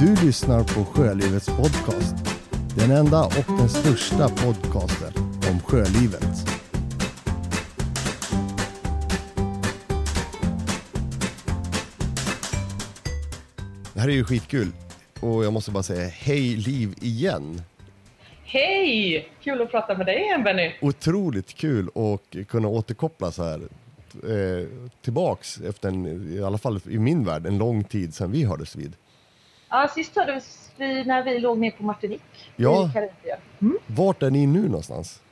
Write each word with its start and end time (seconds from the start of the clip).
Du 0.00 0.26
lyssnar 0.26 0.64
på 0.64 0.84
Sjölivets 0.84 1.46
podcast. 1.46 2.14
Den 2.76 2.90
enda 2.90 3.24
och 3.24 3.58
den 3.58 3.68
största 3.68 4.28
podcasten 4.28 5.12
om 5.50 5.60
sjölivet. 5.60 6.46
Det 13.94 14.00
här 14.00 14.08
är 14.08 14.12
ju 14.12 14.24
skitkul. 14.24 14.72
Och 15.20 15.44
jag 15.44 15.52
måste 15.52 15.70
bara 15.70 15.82
säga 15.82 16.08
hej 16.08 16.56
Liv 16.56 16.94
igen. 17.00 17.62
Hej! 18.44 19.28
Kul 19.42 19.62
att 19.62 19.70
prata 19.70 19.96
med 19.96 20.06
dig 20.06 20.22
igen 20.22 20.44
Benny. 20.44 20.72
Otroligt 20.80 21.54
kul 21.54 21.90
att 21.94 22.48
kunna 22.48 22.68
återkoppla 22.68 23.32
så 23.32 23.44
här 23.44 23.60
eh, 24.12 24.68
tillbaks 25.02 25.60
efter 25.60 25.88
en, 25.88 26.32
i 26.32 26.42
alla 26.42 26.58
fall 26.58 26.80
i 26.88 26.98
min 26.98 27.24
värld, 27.24 27.46
en 27.46 27.58
lång 27.58 27.84
tid 27.84 28.14
sedan 28.14 28.32
vi 28.32 28.44
hördes 28.44 28.76
vid. 28.76 28.96
Ja, 29.70 29.88
sist 29.94 30.16
hördes 30.16 30.70
vi 30.76 31.04
när 31.04 31.22
vi 31.22 31.38
låg 31.38 31.58
ner 31.58 31.70
på 31.70 31.82
Martinique 31.82 32.22
Ja. 32.56 32.88
i 32.88 32.92
Karibien. 32.92 33.38
Mm. 33.60 33.78
Vart 33.86 34.22
är 34.22 34.30
ni 34.30 34.46
nu 34.46 34.62
någonstans? 34.68 35.22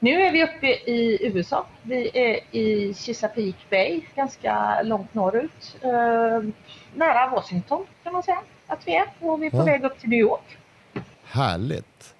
Nu 0.00 0.10
är 0.22 0.32
vi 0.32 0.44
uppe 0.44 0.66
i 0.66 1.18
USA. 1.26 1.66
Vi 1.82 2.10
är 2.14 2.56
i 2.56 2.94
Chesapeake 2.94 3.58
Bay, 3.70 4.00
ganska 4.16 4.82
långt 4.82 5.14
norrut. 5.14 5.76
Eh, 5.80 5.90
nära 6.94 7.30
Washington 7.30 7.86
kan 8.02 8.12
man 8.12 8.22
säga 8.22 8.40
att 8.66 8.86
vi 8.86 8.96
är. 8.96 9.06
Och 9.20 9.42
vi 9.42 9.46
är 9.46 9.50
på 9.50 9.56
Ja. 9.56 9.64
väg 9.64 9.84
upp 9.84 9.98
till 10.00 10.08
New 10.08 10.18
York. 10.20 10.58
Härligt! 11.24 12.14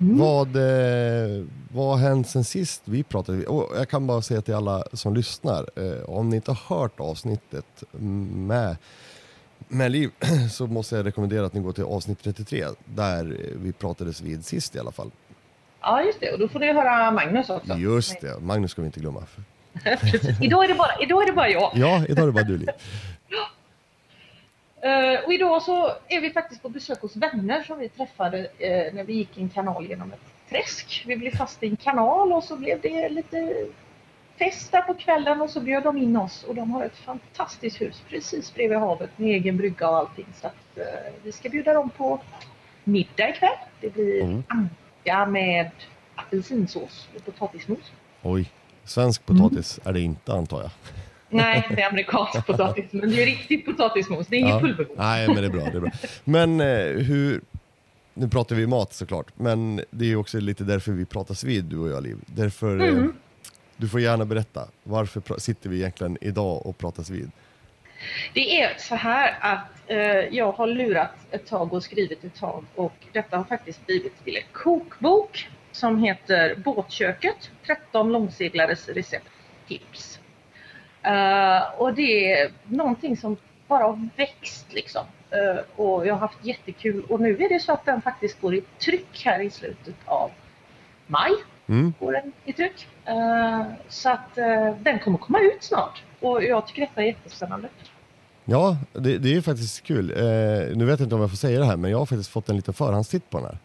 Mm. 0.00 0.18
Vad, 0.18 0.56
eh, 0.56 1.44
vad 1.72 1.86
har 1.88 1.96
hänt 2.08 2.28
sen 2.28 2.44
sist 2.44 2.82
vi 2.84 3.02
pratade? 3.02 3.46
Och 3.46 3.76
jag 3.76 3.88
kan 3.88 4.06
bara 4.06 4.22
säga 4.22 4.40
till 4.42 4.54
alla 4.54 4.84
som 4.92 5.14
lyssnar, 5.14 5.66
eh, 5.76 6.02
om 6.10 6.28
ni 6.30 6.36
inte 6.36 6.50
har 6.52 6.76
hört 6.76 7.00
avsnittet 7.00 7.82
med, 8.32 8.76
med 9.68 9.90
Liv 9.90 10.10
så 10.50 10.66
måste 10.66 10.96
jag 10.96 11.06
rekommendera 11.06 11.46
att 11.46 11.54
ni 11.54 11.60
går 11.60 11.72
till 11.72 11.84
avsnitt 11.84 12.22
33 12.22 12.64
där 12.84 13.36
vi 13.54 13.72
pratades 13.72 14.20
vid 14.20 14.44
sist 14.44 14.76
i 14.76 14.78
alla 14.78 14.92
fall. 14.92 15.10
Ja, 15.80 16.02
just 16.02 16.20
det. 16.20 16.32
Och 16.32 16.38
då 16.38 16.48
får 16.48 16.58
ni 16.58 16.72
höra 16.72 17.10
Magnus 17.10 17.50
också. 17.50 17.74
Just 17.74 18.20
det, 18.20 18.40
Magnus 18.40 18.70
ska 18.70 18.82
vi 18.82 18.86
inte 18.86 19.00
glömma. 19.00 19.22
Idag, 20.40 20.64
är 20.64 20.68
det 20.68 20.74
bara, 20.74 21.02
idag 21.02 21.22
är 21.22 21.26
det 21.26 21.32
bara 21.32 21.48
jag. 21.48 21.72
Ja, 21.74 22.04
idag 22.08 22.22
är 22.22 22.26
det 22.26 22.32
bara 22.32 22.44
du 22.44 22.58
Liv. 22.58 22.68
Eh, 24.82 25.24
och 25.24 25.32
idag 25.32 25.62
så 25.62 25.92
är 26.08 26.20
vi 26.20 26.30
faktiskt 26.30 26.62
på 26.62 26.68
besök 26.68 27.00
hos 27.00 27.16
vänner 27.16 27.62
som 27.62 27.78
vi 27.78 27.88
träffade 27.88 28.38
eh, 28.38 28.94
när 28.94 29.04
vi 29.04 29.12
gick 29.12 29.38
i 29.38 29.42
en 29.42 29.48
kanal 29.48 29.86
genom 29.86 30.12
ett 30.12 30.50
träsk. 30.50 31.04
Vi 31.06 31.16
blev 31.16 31.36
fast 31.36 31.62
i 31.62 31.66
en 31.66 31.76
kanal 31.76 32.32
och 32.32 32.44
så 32.44 32.56
blev 32.56 32.80
det 32.80 33.08
lite 33.08 33.66
fest 34.44 34.72
där 34.72 34.82
på 34.82 34.94
kvällen 34.94 35.40
och 35.40 35.50
så 35.50 35.60
bjöd 35.60 35.82
de 35.82 35.96
in 35.98 36.16
oss 36.16 36.44
och 36.48 36.54
de 36.54 36.70
har 36.70 36.84
ett 36.84 36.96
fantastiskt 36.96 37.80
hus 37.80 38.02
precis 38.08 38.54
bredvid 38.54 38.78
havet 38.78 39.10
med 39.16 39.28
egen 39.28 39.56
brygga 39.56 39.90
och 39.90 39.96
allting. 39.96 40.26
Så 40.40 40.46
att, 40.46 40.78
eh, 40.78 40.84
vi 41.24 41.32
ska 41.32 41.48
bjuda 41.48 41.74
dem 41.74 41.90
på 41.96 42.20
middag 42.84 43.28
ikväll. 43.28 43.50
Det 43.80 43.94
blir 43.94 44.22
Mm. 44.22 44.42
anka 44.48 45.26
med 45.26 45.70
apelsinsås 46.14 47.08
och 47.16 47.24
potatismos. 47.24 47.78
Oj, 48.22 48.50
svensk 48.84 49.26
potatis 49.26 49.80
är 49.84 49.92
det 49.92 50.00
inte 50.00 50.32
antar 50.32 50.60
jag. 50.62 50.70
Nej, 51.32 51.66
det 51.70 51.82
är 51.82 51.88
amerikansk 51.88 52.46
potatis 52.46 52.84
men 52.90 53.10
det 53.10 53.22
är 53.22 53.26
riktigt 53.26 53.66
potatismos. 53.66 54.26
Det 54.26 54.36
är 54.36 54.40
inget 54.40 54.52
Ja. 54.54 54.60
pulvermos. 54.60 54.98
Nej, 54.98 55.26
men 55.26 55.36
det 55.36 55.44
är 55.46 55.50
bra. 55.50 55.64
Det 55.64 55.76
är 55.76 55.80
bra. 55.80 55.90
Men 56.24 56.60
eh, 56.60 57.02
hur... 57.04 57.40
Nu 58.14 58.28
pratar 58.28 58.56
vi 58.56 58.66
mat 58.66 58.92
såklart, 58.92 59.26
men 59.34 59.80
det 59.90 60.12
är 60.12 60.16
också 60.16 60.40
lite 60.40 60.64
därför 60.64 60.92
vi 60.92 61.04
pratas 61.04 61.44
vid, 61.44 61.64
du 61.64 61.78
och 61.78 61.88
jag 61.88 62.02
Liv. 62.02 62.16
Därför, 62.26 62.80
eh, 62.80 62.88
Mm 62.88 63.12
du 63.80 63.88
får 63.88 64.00
gärna 64.00 64.24
berätta, 64.24 64.68
varför 64.82 65.38
sitter 65.38 65.70
vi 65.70 65.76
egentligen 65.76 66.18
idag 66.20 66.66
och 66.66 66.78
pratas 66.78 67.10
vid? 67.10 67.30
Det 68.34 68.62
är 68.62 68.74
så 68.78 68.94
här 68.94 69.38
att 69.40 69.68
eh, 69.86 69.98
jag 70.36 70.52
har 70.52 70.66
lurat 70.66 71.14
ett 71.30 71.46
tag 71.46 71.72
och 71.72 71.82
skrivit 71.82 72.24
ett 72.24 72.34
tag 72.34 72.64
och 72.74 72.92
detta 73.12 73.36
har 73.36 73.44
faktiskt 73.44 73.86
blivit 73.86 74.24
till 74.24 74.36
en 74.36 74.42
kokbok 74.52 75.48
som 75.72 75.98
heter 75.98 76.54
Båtköket 76.56 77.50
13 77.66 78.12
långseglares 78.12 78.88
recepttips. 78.88 80.20
Eh, 81.02 81.62
och 81.78 81.94
det 81.94 82.32
är 82.32 82.50
någonting 82.64 83.16
som 83.16 83.36
bara 83.68 83.84
har 83.84 84.08
växt 84.16 84.66
liksom. 84.72 85.04
Eh, 85.30 85.62
och 85.76 86.06
jag 86.06 86.14
har 86.14 86.20
haft 86.20 86.44
jättekul 86.44 87.04
och 87.08 87.20
nu 87.20 87.42
är 87.42 87.48
det 87.48 87.60
så 87.60 87.72
att 87.72 87.84
den 87.84 88.02
faktiskt 88.02 88.40
går 88.40 88.54
i 88.54 88.60
tryck 88.60 89.22
här 89.24 89.40
i 89.40 89.50
slutet 89.50 89.96
av 90.04 90.30
maj. 91.06 91.32
Mm. 91.70 91.94
Går 92.00 92.12
den 92.12 92.32
i 92.44 92.52
tryck. 92.52 92.88
Eh, 93.04 93.62
så 93.88 94.08
att 94.10 94.38
eh, 94.38 94.74
den 94.82 94.98
kommer 94.98 95.18
komma 95.18 95.40
ut 95.40 95.62
snart 95.62 96.02
och 96.20 96.44
jag 96.44 96.66
tycker 96.66 96.80
detta 96.82 97.02
är 97.02 97.06
jättespännande. 97.06 97.68
Ja, 98.44 98.76
det, 98.92 99.18
det 99.18 99.36
är 99.36 99.40
faktiskt 99.40 99.82
kul. 99.82 100.10
Eh, 100.10 100.76
nu 100.76 100.84
vet 100.84 101.00
jag 101.00 101.06
inte 101.06 101.14
om 101.14 101.20
jag 101.20 101.30
får 101.30 101.36
säga 101.36 101.58
det 101.58 101.64
här, 101.64 101.76
men 101.76 101.90
jag 101.90 101.98
har 101.98 102.06
faktiskt 102.06 102.30
fått 102.30 102.48
en 102.48 102.56
liten 102.56 102.74
förhandstitt 102.74 103.30
på 103.30 103.38
den 103.38 103.46
här. 103.46 103.58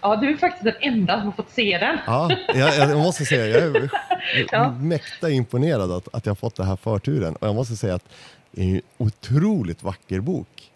Ja, 0.00 0.16
du 0.16 0.30
är 0.32 0.36
faktiskt 0.36 0.64
den 0.64 0.74
enda 0.80 1.16
som 1.18 1.24
har 1.26 1.32
fått 1.32 1.50
se 1.50 1.78
den. 1.78 1.98
Ja, 2.06 2.30
jag, 2.54 2.74
jag 2.90 2.98
måste 2.98 3.24
säga, 3.24 3.46
jag 3.46 3.76
är 3.76 3.90
Ja. 4.52 4.70
mäkta 4.70 5.30
imponerad 5.30 5.90
att, 5.92 6.14
att 6.14 6.26
jag 6.26 6.30
har 6.30 6.36
fått 6.36 6.56
den 6.56 6.66
här 6.66 6.76
förturen. 6.76 7.36
Och 7.36 7.48
jag 7.48 7.54
måste 7.54 7.76
säga 7.76 7.94
att 7.94 8.04
det 8.50 8.62
är 8.62 8.74
en 8.74 8.80
otroligt 8.98 9.82
vacker 9.82 10.20
bok. 10.20 10.70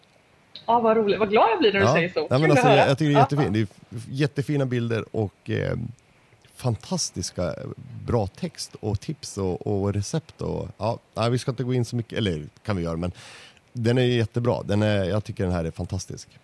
Ja, 0.65 0.79
vad 0.79 0.97
roligt. 0.97 1.19
Vad 1.19 1.29
glad 1.29 1.49
jag 1.51 1.59
blir 1.59 1.73
när 1.73 1.79
du 1.79 1.87
säger 1.87 2.09
så. 2.09 2.27
Nej, 2.29 2.39
men 2.39 2.51
alltså, 2.51 2.67
jag, 2.67 2.89
jag 2.89 2.97
tycker 2.97 3.09
det 3.13 3.17
är 3.19 3.19
Ja. 3.19 3.21
jättefint. 3.21 3.53
Det 3.89 3.97
är 3.97 4.01
jättefina 4.09 4.65
bilder 4.65 5.05
och 5.15 5.49
eh, 5.49 5.77
fantastiska 6.55 7.55
bra 8.05 8.27
text 8.27 8.75
och 8.79 8.99
tips 8.99 9.37
och, 9.37 9.67
och 9.67 9.93
recept. 9.93 10.41
Och, 10.41 10.67
ja, 10.77 10.99
nej, 11.13 11.29
vi 11.29 11.37
ska 11.37 11.51
inte 11.51 11.63
gå 11.63 11.73
in 11.73 11.85
så 11.85 11.95
mycket, 11.95 12.17
eller 12.17 12.47
kan 12.63 12.77
vi 12.77 12.83
göra, 12.83 12.97
men 12.97 13.11
den 13.73 13.97
är 13.97 14.01
jättebra. 14.01 14.63
Den 14.63 14.81
är, 14.81 15.03
jag 15.03 15.23
tycker 15.23 15.43
den 15.43 15.53
här 15.53 15.65
är 15.65 15.71
fantastisk. 15.71 16.39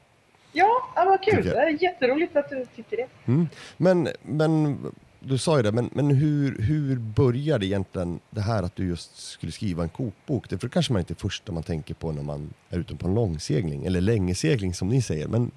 Ja, 0.51 0.69
ja, 0.95 1.05
vad 1.05 1.23
kul. 1.23 1.45
Det 1.45 1.57
är 1.57 1.83
jätteroligt 1.83 2.35
att 2.35 2.49
du 2.49 2.65
tycker 2.75 2.97
det. 2.97 3.07
Mm. 3.25 3.47
Men, 3.77 4.07
men 4.21 4.77
du 5.19 5.37
sa 5.37 5.57
ju 5.57 5.63
det, 5.63 5.71
men, 5.71 5.89
men 5.93 6.11
hur, 6.11 6.61
hur 6.61 6.95
började 6.95 7.65
egentligen 7.65 8.19
det 8.29 8.41
här 8.41 8.63
att 8.63 8.75
du 8.75 8.87
just 8.87 9.17
skulle 9.17 9.51
skriva 9.51 9.83
en 9.83 9.89
kokbok? 9.89 10.49
Det 10.49 10.57
för 10.57 10.67
det 10.67 10.73
kanske 10.73 10.93
man 10.93 10.99
inte 10.99 11.13
är 11.13 11.15
första 11.15 11.51
man 11.51 11.63
tänker 11.63 11.93
på 11.93 12.11
när 12.11 12.23
man 12.23 12.53
är 12.69 12.79
ute 12.79 12.95
på 12.95 13.07
en 13.07 13.13
långsegling, 13.13 13.85
eller 13.85 14.01
längesegling 14.01 14.73
som 14.73 14.89
ni 14.89 15.01
säger. 15.01 15.27
Men 15.27 15.51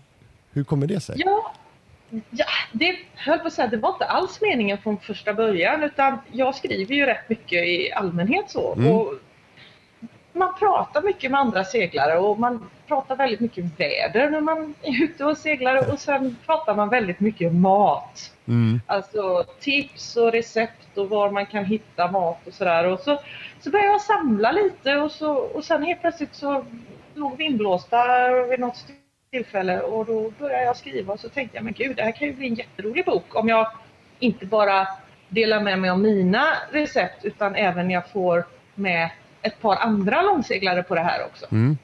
hur 0.50 0.64
kommer 0.64 0.86
det 0.86 1.00
sig? 1.00 1.16
Ja, 1.18 1.54
ja 2.30 2.46
det 2.72 2.96
höll 3.14 3.38
på 3.38 3.46
att 3.46 3.52
säga, 3.52 3.68
det 3.68 3.76
var 3.76 3.92
inte 3.92 4.04
alls 4.04 4.40
meningen 4.40 4.78
från 4.78 4.98
första 4.98 5.34
början 5.34 5.82
utan 5.82 6.18
jag 6.32 6.54
skriver 6.54 6.94
ju 6.94 7.06
rätt 7.06 7.28
mycket 7.28 7.64
i 7.64 7.92
allmänhet 7.92 8.50
så. 8.50 8.74
Mm. 8.74 8.92
Och 8.92 9.14
man 10.32 10.54
pratar 10.58 11.02
mycket 11.02 11.30
med 11.30 11.40
andra 11.40 11.64
seglare 11.64 12.18
och 12.18 12.38
man 12.38 12.70
pratar 12.86 13.16
väldigt 13.16 13.40
mycket 13.40 13.80
väder 13.80 14.30
när 14.30 14.40
man 14.40 14.74
är 14.82 15.04
ute 15.04 15.24
och 15.24 15.38
seglar 15.38 15.92
och 15.92 15.98
sen 15.98 16.36
pratar 16.46 16.74
man 16.74 16.88
väldigt 16.88 17.20
mycket 17.20 17.54
mat. 17.54 18.32
Mm. 18.48 18.80
Alltså 18.86 19.44
tips 19.60 20.16
och 20.16 20.32
recept 20.32 20.98
och 20.98 21.08
var 21.08 21.30
man 21.30 21.46
kan 21.46 21.64
hitta 21.64 22.10
mat 22.10 22.46
och 22.46 22.54
sådär. 22.54 22.86
Och 22.86 23.00
så, 23.00 23.20
så 23.60 23.70
började 23.70 23.90
jag 23.90 24.00
samla 24.00 24.52
lite 24.52 24.96
och, 24.96 25.12
så, 25.12 25.32
och 25.32 25.64
sen 25.64 25.82
helt 25.82 26.00
plötsligt 26.00 26.34
så 26.34 26.64
låg 27.14 27.36
vi 27.36 27.44
inblåsta 27.44 28.30
vid 28.50 28.60
något 28.60 28.84
tillfälle 29.34 29.80
och 29.80 30.06
då 30.06 30.30
började 30.38 30.64
jag 30.64 30.76
skriva 30.76 31.12
och 31.12 31.20
så 31.20 31.28
tänkte 31.28 31.56
jag 31.56 31.64
men 31.64 31.72
gud 31.72 31.96
det 31.96 32.02
här 32.02 32.12
kan 32.12 32.28
ju 32.28 32.34
bli 32.34 32.46
en 32.46 32.54
jätterolig 32.54 33.04
bok 33.04 33.34
om 33.34 33.48
jag 33.48 33.66
inte 34.18 34.46
bara 34.46 34.88
delar 35.28 35.60
med 35.60 35.78
mig 35.78 35.90
av 35.90 35.98
mina 35.98 36.44
recept 36.70 37.24
utan 37.24 37.54
även 37.54 37.90
jag 37.90 38.10
får 38.10 38.44
med 38.74 39.10
ett 39.42 39.60
par 39.60 39.76
andra 39.76 40.22
långseglare 40.22 40.82
på 40.82 40.94
det 40.94 41.00
här 41.00 41.24
också. 41.26 41.46
Mm. 41.50 41.78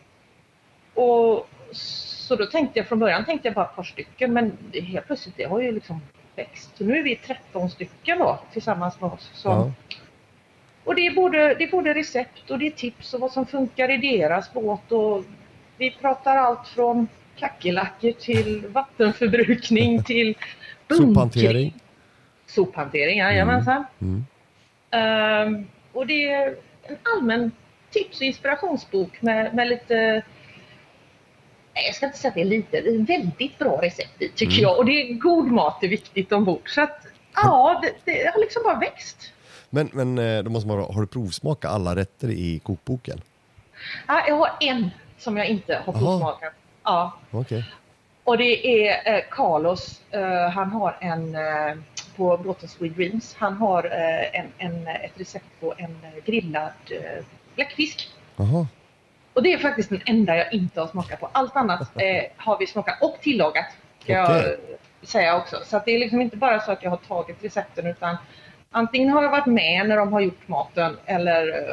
Och 0.95 1.49
så 1.73 2.37
då 2.37 2.47
tänkte 2.47 2.79
jag 2.79 2.89
från 2.89 2.99
början 2.99 3.25
tänkte 3.25 3.49
jag 3.49 3.55
bara 3.55 3.67
ett 3.67 3.77
par 3.77 3.83
stycken 3.83 4.33
men 4.33 4.57
helt 4.73 5.07
plötsligt 5.07 5.37
det 5.37 5.45
har 5.45 5.61
ju 5.61 5.73
liksom 5.73 6.01
växt. 6.37 6.77
Så 6.77 6.85
nu 6.85 6.99
är 6.99 7.03
vi 7.03 7.17
13 7.17 7.71
stycken 7.71 8.19
då 8.19 8.39
tillsammans 8.53 9.01
med 9.01 9.11
oss. 9.11 9.31
Som, 9.35 9.53
Ja. 9.53 9.73
Och 10.85 10.95
det 10.95 11.07
är, 11.07 11.15
både, 11.15 11.55
det 11.55 11.65
är 11.65 11.71
både 11.71 11.95
recept 11.95 12.51
och 12.51 12.59
det 12.59 12.67
är 12.67 12.71
tips 12.71 13.15
och 13.15 13.21
vad 13.21 13.33
som 13.33 13.47
funkar 13.47 13.91
i 13.91 13.97
deras 13.97 14.53
båt. 14.53 14.93
Och 14.93 15.25
vi 15.77 15.91
pratar 15.91 16.37
allt 16.37 16.69
från 16.69 17.09
kackerlackor 17.41 18.13
till 18.13 18.67
vattenförbrukning 18.67 20.03
till 20.05 20.37
bunkring. 20.89 21.15
Sophantering. 21.15 21.75
Sophantering, 22.47 23.19
jajamensan. 23.19 23.85
Mm. 24.01 24.25
Ehm, 24.91 25.67
och 25.93 26.07
det 26.07 26.31
är 26.31 26.57
en 26.83 26.97
allmän 27.17 27.53
tips 27.91 28.17
och 28.21 28.27
inspirationsbok 28.27 29.23
med, 29.23 29.55
med 29.55 29.69
lite 29.69 30.23
jag 31.87 31.95
ska 31.95 32.07
inte 32.07 32.19
säga 32.19 32.29
att 32.29 32.35
det 32.35 32.41
är 32.41 32.45
lite, 32.45 32.81
det 32.81 32.89
är 32.89 33.07
väldigt 33.07 33.59
bra 33.59 33.83
recept 33.83 34.23
i 34.23 34.29
tycker 34.29 34.53
Mm. 34.53 34.63
jag. 34.63 34.79
Och 34.79 34.85
det 34.85 34.93
är 34.93 35.15
god 35.15 35.47
mat 35.51 35.85
är 35.85 35.89
viktigt 35.89 36.33
ombord. 36.33 36.75
Så 36.75 36.83
att 36.83 37.07
ja, 37.35 37.83
det, 37.83 38.13
det 38.13 38.31
har 38.35 38.41
liksom 38.41 38.63
bara 38.63 38.79
växt. 38.79 39.33
Men, 39.71 39.91
men 39.93 40.19
eh, 40.19 40.43
då 40.43 40.51
måste 40.51 40.69
man, 40.69 40.79
har 40.79 41.01
du 41.01 41.07
provsmakat 41.07 41.73
alla 41.73 41.97
rätter 41.97 42.31
i 42.31 42.59
kokboken? 42.59 43.21
Ja, 44.07 44.25
jag 44.29 44.37
har 44.37 44.51
en 44.61 44.91
som 45.19 45.37
jag 45.37 45.47
inte 45.47 45.83
har 45.87 45.93
provsmakat. 45.93 46.53
Ja, 46.91 47.13
Okej. 47.31 47.65
och 48.25 48.39
det 48.39 48.67
är 48.89 49.15
eh, 49.15 49.23
Carlos. 49.31 50.01
Eh, 50.11 50.49
han 50.51 50.71
har 50.71 50.97
en 51.01 51.35
eh, 51.35 51.77
på 52.17 52.37
båten 52.37 52.69
Sweet 52.69 52.97
Dreams. 52.97 53.35
Han 53.39 53.57
har 53.57 53.85
eh, 53.85 54.41
en, 54.41 54.53
en, 54.59 54.87
ett 54.89 55.13
recept 55.21 55.61
på 55.61 55.75
en 55.79 55.91
eh, 56.03 56.25
grillad 56.25 56.73
eh, 56.91 57.25
bläckfisk. 57.55 58.09
Jaha. 58.37 58.67
Och 59.35 59.43
det 59.43 59.53
är 59.53 59.59
faktiskt 59.59 59.91
den 59.91 60.01
enda 60.07 60.37
jag 60.37 60.53
inte 60.53 60.81
har 60.81 60.87
smakat 60.89 61.21
på. 61.21 61.29
Allt 61.33 61.57
annat 61.57 61.89
har 62.37 62.59
vi 62.59 62.67
smakat 62.67 63.03
och 63.03 63.19
tillagat. 63.21 63.67
Ska 64.03 64.13
jag 64.13 64.31
Okej. 64.31 64.59
säga 65.03 65.37
också. 65.37 65.57
Så 65.65 65.83
det 65.85 65.91
är 65.95 65.99
liksom 65.99 66.21
inte 66.21 66.37
bara 66.37 66.61
så 66.61 66.73
att 66.73 66.83
jag 66.83 66.91
har 66.91 66.97
tagit 66.97 67.45
recepten 67.45 67.87
utan 67.87 68.17
antingen 68.71 69.11
har 69.11 69.23
jag 69.23 69.31
varit 69.31 69.47
med 69.47 69.89
när 69.89 69.97
de 69.97 70.13
har 70.13 70.21
gjort 70.21 70.49
maten 70.49 70.97
eller 71.07 71.67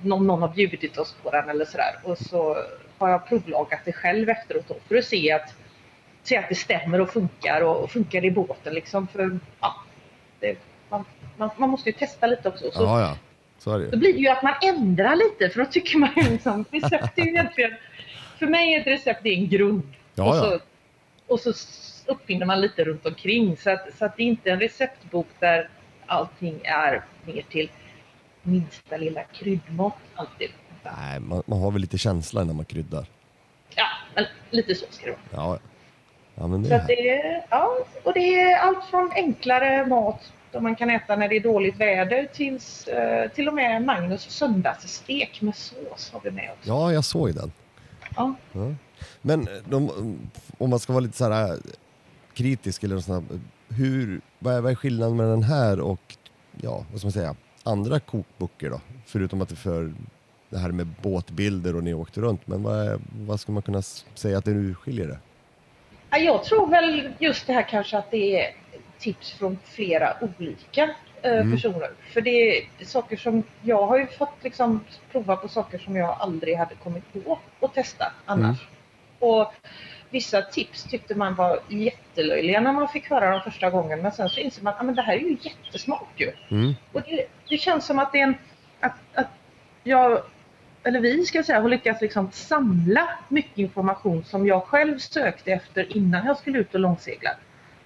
någon, 0.00 0.26
någon 0.26 0.42
har 0.42 0.48
bjudit 0.48 0.98
oss 0.98 1.16
på 1.22 1.30
den 1.30 1.48
eller 1.48 1.64
sådär. 1.64 1.94
Och 2.02 2.18
så 2.18 2.56
har 3.04 3.12
jag 3.12 3.28
provlagat 3.28 3.80
det 3.84 3.92
själv 3.92 4.28
efteråt 4.28 4.82
för 4.88 4.96
att 4.96 5.04
se 5.04 5.32
att, 5.32 5.54
se 6.22 6.36
att 6.36 6.48
det 6.48 6.54
stämmer 6.54 7.00
och 7.00 7.10
funkar 7.10 7.60
och, 7.60 7.84
och 7.84 7.90
funkar 7.90 8.24
i 8.24 8.30
båten 8.30 8.74
liksom. 8.74 9.06
För, 9.06 9.38
ja, 9.60 9.74
det, 10.40 10.58
man, 10.88 11.04
man, 11.36 11.50
man 11.56 11.70
måste 11.70 11.88
ju 11.88 11.92
testa 11.92 12.26
lite 12.26 12.48
också. 12.48 12.70
Så, 12.70 12.82
Ja, 12.82 13.00
ja. 13.00 13.16
Så 13.58 13.78
då 13.78 13.98
blir 13.98 14.12
det 14.12 14.18
ju 14.18 14.28
att 14.28 14.42
man 14.42 14.54
ändrar 14.62 15.16
lite 15.16 15.48
för 15.48 15.64
då 15.64 15.70
tycker 15.70 15.98
man 15.98 16.10
ju 16.16 16.30
liksom, 16.30 16.64
recept 16.70 17.18
är 17.18 17.22
ju 17.22 17.30
egentligen, 17.30 17.74
för 18.38 18.46
mig 18.46 18.74
är 18.74 18.80
ett 18.80 18.86
recept 18.86 19.20
det 19.22 19.28
är 19.28 19.36
en 19.36 19.48
grund. 19.48 19.82
Ja, 20.14 20.28
och, 20.28 20.36
så, 20.36 20.60
och 21.26 21.54
så 21.54 21.54
uppfinner 22.06 22.46
man 22.46 22.60
lite 22.60 22.84
runt 22.84 23.06
omkring 23.06 23.56
så 23.56 23.70
att, 23.70 23.88
så 23.98 24.04
att 24.04 24.16
det 24.16 24.22
är 24.22 24.26
inte 24.26 24.50
en 24.50 24.60
receptbok 24.60 25.26
där 25.38 25.68
allting 26.06 26.60
är 26.64 27.04
ner 27.26 27.42
till 27.42 27.70
minsta 28.42 28.96
lilla 28.96 29.24
kryddmått 29.24 29.98
alltid. 30.14 30.50
Nej, 30.84 31.20
man, 31.20 31.42
man 31.46 31.60
har 31.60 31.70
väl 31.70 31.80
lite 31.80 31.98
känsla 31.98 32.44
när 32.44 32.54
man 32.54 32.64
kryddar. 32.64 33.06
Ja, 33.74 33.86
men 34.14 34.24
lite 34.50 34.74
så 34.74 34.86
ska 34.90 35.06
det 35.06 35.16
vara. 35.32 35.46
Ja, 35.46 35.58
ja 36.34 36.46
men 36.46 36.62
det 36.62 36.68
Så 36.68 36.86
det 36.86 37.08
är, 37.08 37.46
ja, 37.50 37.78
och 38.02 38.12
det 38.14 38.40
är 38.40 38.58
allt 38.58 38.84
från 38.84 39.12
enklare 39.14 39.86
mat 39.86 40.32
som 40.52 40.62
man 40.62 40.76
kan 40.76 40.90
äta 40.90 41.16
när 41.16 41.28
det 41.28 41.36
är 41.36 41.40
dåligt 41.40 41.76
väder 41.76 42.28
tills 42.32 42.88
eh, 42.88 43.30
till 43.30 43.48
och 43.48 43.54
med 43.54 43.82
Magnus 43.84 44.22
söndagsstek 44.22 45.42
med 45.42 45.56
sås 45.56 46.10
har 46.12 46.20
vi 46.24 46.30
med 46.30 46.50
oss. 46.50 46.66
Ja, 46.66 46.92
jag 46.92 47.04
såg 47.04 47.34
den. 47.34 47.52
Ja. 48.16 48.34
Ja. 48.52 48.74
Men 49.22 49.48
de, 49.64 49.90
om 50.58 50.70
man 50.70 50.78
ska 50.78 50.92
vara 50.92 51.00
lite 51.00 51.16
så 51.16 51.30
här 51.32 51.52
äh, 51.52 51.58
kritisk 52.34 52.82
eller 52.84 52.94
något 52.94 53.04
sånt 53.04 53.30
här, 53.30 53.40
hur, 53.76 54.20
vad 54.38 54.54
är, 54.54 54.60
vad 54.60 54.72
är 54.72 54.76
skillnaden 54.76 55.16
mellan 55.16 55.32
den 55.32 55.42
här 55.42 55.80
och, 55.80 56.16
ja, 56.60 56.84
vad 56.90 56.98
ska 56.98 57.06
man 57.06 57.12
säga, 57.12 57.34
andra 57.62 58.00
kokböcker 58.00 58.70
då? 58.70 58.80
Förutom 59.06 59.42
att 59.42 59.48
det 59.48 59.56
för 59.56 59.92
det 60.54 60.60
här 60.60 60.68
med 60.72 60.86
båtbilder 61.02 61.76
och 61.76 61.84
ni 61.84 61.94
åkte 61.94 62.20
runt, 62.20 62.46
men 62.46 62.62
vad, 62.62 63.00
vad 63.26 63.40
ska 63.40 63.52
man 63.52 63.62
kunna 63.62 63.82
säga 64.14 64.38
att 64.38 64.44
det 64.44 64.50
nu 64.50 64.74
skiljer 64.74 65.06
det? 65.06 65.18
Ja, 66.10 66.18
Jag 66.18 66.44
tror 66.44 66.66
väl 66.66 67.08
just 67.18 67.46
det 67.46 67.52
här 67.52 67.62
kanske 67.68 67.98
att 67.98 68.10
det 68.10 68.40
är 68.40 68.54
tips 68.98 69.32
från 69.32 69.58
flera 69.64 70.16
olika 70.20 70.82
eh, 71.22 71.32
Mm. 71.32 71.52
personer. 71.52 71.90
För 72.12 72.20
det 72.20 72.58
är 72.58 72.64
saker 72.84 73.16
som 73.16 73.42
jag 73.62 73.86
har 73.86 73.98
ju 73.98 74.06
fått 74.06 74.34
liksom 74.42 74.80
prova 75.12 75.36
på 75.36 75.48
saker 75.48 75.78
som 75.78 75.96
jag 75.96 76.16
aldrig 76.20 76.56
hade 76.56 76.74
kommit 76.74 77.04
på 77.24 77.38
att 77.60 77.74
testa 77.74 78.12
annars. 78.24 78.60
Mm. 78.60 79.32
Och 79.32 79.52
vissa 80.10 80.42
tips 80.42 80.84
tyckte 80.84 81.14
man 81.14 81.34
var 81.34 81.60
jättelöjliga 81.68 82.60
när 82.60 82.72
man 82.72 82.88
fick 82.88 83.10
höra 83.10 83.30
dem 83.30 83.40
första 83.44 83.70
gången 83.70 84.02
men 84.02 84.12
sen 84.12 84.28
så 84.28 84.40
inser 84.40 84.62
man 84.62 84.74
att 84.74 84.80
ah, 84.80 84.92
det 84.92 85.02
här 85.02 85.14
är 85.14 85.18
ju 85.20 85.36
jättesmart 85.40 86.08
ju. 86.16 86.32
Mm. 86.50 86.74
Och 86.92 87.00
det, 87.02 87.26
det 87.48 87.56
känns 87.58 87.86
som 87.86 87.98
att 87.98 88.12
det 88.12 88.18
är 88.18 88.22
en, 88.22 88.34
att, 88.80 88.92
att 89.14 89.26
jag, 89.82 90.22
eller 90.84 91.00
vi 91.00 91.24
ska 91.24 91.42
säga, 91.42 91.60
har 91.60 91.68
lyckats 91.68 92.00
liksom 92.00 92.30
samla 92.32 93.08
mycket 93.28 93.58
information 93.58 94.24
som 94.24 94.46
jag 94.46 94.62
själv 94.64 94.98
sökte 94.98 95.52
efter 95.52 95.96
innan 95.96 96.26
jag 96.26 96.38
skulle 96.38 96.58
ut 96.58 96.74
och 96.74 96.80
långsegla. 96.80 97.30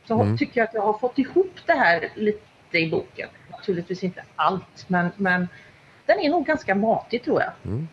Så 0.09 0.21
Mm. 0.23 0.39
tycker 0.39 0.61
jag 0.61 0.69
att 0.69 0.75
jag 0.75 0.83
har 0.83 0.99
fått 0.99 1.19
ihop 1.19 1.55
det 1.67 1.73
här 1.73 2.09
lite 2.17 2.79
i 2.79 2.91
boken. 2.91 3.29
Naturligtvis 3.51 4.05
inte 4.05 4.23
allt, 4.37 4.85
men, 4.89 5.11
men 5.17 5.49
den 6.07 6.19
är 6.21 6.31
nog 6.31 6.47
ganska 6.47 6.75
matig 6.75 7.25
tror 7.25 7.41
jag. 7.41 7.53
Mm. 7.65 7.89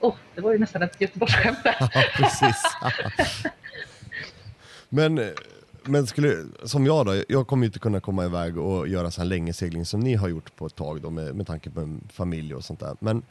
Oh, 0.00 0.14
det 0.34 0.40
var 0.40 0.52
ju 0.52 0.58
nästan 0.58 0.82
ett 0.82 1.00
Göteborgsskämt 1.00 1.58
där. 1.64 1.76
Ja, 1.94 2.02
precis. 2.16 2.62
men, 4.88 5.30
men 5.82 6.06
skulle, 6.06 6.44
som 6.64 6.86
jag 6.86 7.06
då, 7.06 7.22
jag 7.28 7.46
kommer 7.46 7.64
ju 7.64 7.66
inte 7.66 7.78
kunna 7.78 8.00
komma 8.00 8.24
iväg 8.24 8.58
och 8.58 8.88
göra 8.88 9.10
så 9.10 9.20
här 9.20 9.28
länge 9.28 9.52
segling 9.52 9.84
som 9.84 10.00
ni 10.00 10.14
har 10.14 10.28
gjort 10.28 10.56
på 10.56 10.66
ett 10.66 10.74
tag 10.74 11.00
då 11.00 11.10
med, 11.10 11.34
med 11.34 11.46
tanke 11.46 11.70
på 11.70 11.98
familj 12.12 12.54
och 12.54 12.64
sånt 12.64 12.80
där. 12.80 12.96
Men 13.00 13.22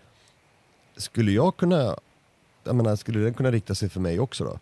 skulle 0.98 1.32
jag 1.32 1.58
kunna, 1.58 1.96
jag 2.64 2.76
menar, 2.76 2.96
skulle 2.96 3.20
den 3.20 3.34
kunna 3.34 3.52
rikta 3.52 3.76
sig 3.76 3.90
för 3.90 4.00
mig 4.00 4.20
också 4.20 4.44
då? 4.44 4.60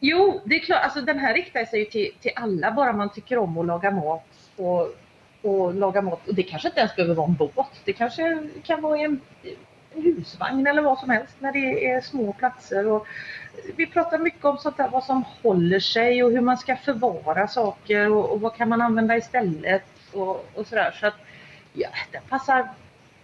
Jo, 0.00 0.40
det 0.44 0.54
är 0.54 0.60
klart. 0.60 0.84
Alltså, 0.84 1.00
den 1.00 1.18
här 1.18 1.34
riktar 1.34 1.64
sig 1.64 1.78
ju 1.78 1.84
till, 1.84 2.10
till 2.20 2.32
alla, 2.36 2.72
bara 2.72 2.92
man 2.92 3.12
tycker 3.12 3.38
om 3.38 3.58
att 3.58 3.66
laga 3.66 3.90
mat. 3.90 4.26
Och, 4.56 4.88
och 5.42 5.74
laga 5.74 6.02
mat. 6.02 6.28
Och 6.28 6.34
det 6.34 6.42
kanske 6.42 6.68
inte 6.68 6.80
ens 6.80 6.96
behöver 6.96 7.14
vara 7.14 7.26
en 7.26 7.34
båt. 7.34 7.80
Det 7.84 7.92
kanske 7.92 8.48
kan 8.64 8.82
vara 8.82 8.98
en, 8.98 9.20
en 9.94 10.02
husvagn 10.02 10.66
eller 10.66 10.82
vad 10.82 10.98
som 10.98 11.10
helst 11.10 11.36
när 11.38 11.52
det 11.52 11.86
är 11.86 12.00
små 12.00 12.32
platser. 12.32 12.86
Och 12.86 13.06
vi 13.76 13.86
pratar 13.86 14.18
mycket 14.18 14.44
om 14.44 14.58
sånt 14.58 14.76
där, 14.76 14.88
vad 14.88 15.04
som 15.04 15.24
håller 15.42 15.80
sig 15.80 16.24
och 16.24 16.30
hur 16.30 16.40
man 16.40 16.58
ska 16.58 16.76
förvara 16.76 17.48
saker 17.48 18.10
och, 18.10 18.30
och 18.30 18.40
vad 18.40 18.54
kan 18.56 18.68
man 18.68 18.80
använda 18.82 19.16
istället 19.16 19.84
och, 20.12 20.48
och 20.54 20.66
sådär. 20.66 20.96
Så 21.00 21.06
att, 21.06 21.16
ja, 21.72 21.88
den 22.12 22.22
passar 22.28 22.68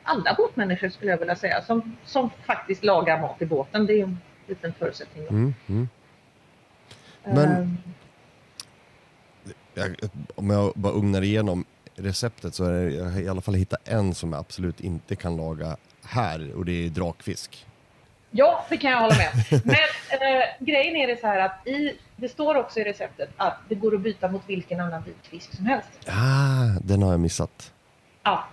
alla 0.08 0.34
båtmänniskor 0.34 0.88
skulle 0.88 1.10
jag 1.10 1.18
vilja 1.18 1.36
säga 1.36 1.62
som, 1.62 1.96
som 2.04 2.30
faktiskt 2.46 2.84
lagar 2.84 3.20
mat 3.20 3.42
i 3.42 3.46
båten. 3.46 3.86
Det 3.86 3.92
är 4.00 4.02
en 4.02 4.18
liten 4.46 4.72
förutsättning. 4.78 5.26
Mm, 5.28 5.54
mm. 5.68 5.88
Men- 7.24 7.38
Ehm, 7.38 7.76
Jag, 9.74 9.96
om 10.34 10.50
jag 10.50 10.72
bara 10.74 10.92
ugnar 10.92 11.22
igenom 11.22 11.64
receptet 11.94 12.54
så 12.54 12.64
är 12.64 12.72
det, 12.72 12.90
jag 12.94 13.04
har 13.04 13.20
i 13.20 13.28
alla 13.28 13.40
fall 13.40 13.54
hittat 13.54 13.88
en 13.88 14.14
som 14.14 14.32
jag 14.32 14.40
absolut 14.40 14.80
inte 14.80 15.16
kan 15.16 15.36
laga 15.36 15.76
här 16.04 16.52
och 16.56 16.64
det 16.64 16.72
är 16.86 16.88
drakfisk. 16.88 17.66
Ja, 18.30 18.64
det 18.68 18.76
kan 18.76 18.90
jag 18.90 18.98
hålla 18.98 19.14
med. 19.14 19.60
Men 19.64 19.74
eh, 20.10 20.44
grejen 20.60 20.96
är 20.96 21.06
det 21.06 21.20
så 21.20 21.26
här 21.26 21.38
att 21.40 21.66
i, 21.66 21.96
det 22.16 22.28
står 22.28 22.54
också 22.54 22.80
i 22.80 22.84
receptet 22.84 23.30
att 23.36 23.58
det 23.68 23.74
går 23.74 23.94
att 23.94 24.00
byta 24.00 24.28
mot 24.28 24.42
vilken 24.46 24.80
annan 24.80 25.02
vit 25.02 25.26
fisk 25.26 25.56
som 25.56 25.66
helst. 25.66 25.88
Ah, 26.06 26.78
den 26.82 27.02
har 27.02 27.10
jag 27.10 27.20
missat. 27.20 27.72
Ja. 28.22 28.44